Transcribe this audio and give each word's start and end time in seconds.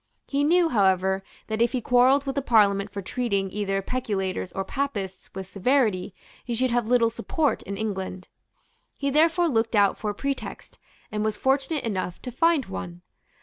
He 0.25 0.43
knew, 0.43 0.69
however, 0.69 1.21
that 1.45 1.61
if 1.61 1.73
he 1.73 1.79
quarrelled 1.79 2.25
with 2.25 2.33
the 2.33 2.41
Parliament 2.41 2.89
for 2.89 3.03
treating 3.03 3.51
either 3.51 3.83
peculators 3.83 4.51
or 4.53 4.65
Papists 4.65 5.29
with 5.35 5.45
severity, 5.45 6.15
he 6.43 6.55
should 6.55 6.71
have 6.71 6.87
little 6.87 7.11
support 7.11 7.61
in 7.61 7.77
England. 7.77 8.27
He 8.97 9.11
therefore 9.11 9.47
looked 9.47 9.75
out 9.75 9.99
for 9.99 10.09
a 10.09 10.15
pretext, 10.15 10.79
and 11.11 11.23
was 11.23 11.37
fortunate 11.37 11.83
enough 11.83 12.19
to 12.23 12.31
find 12.31 12.65
one. 12.65 13.03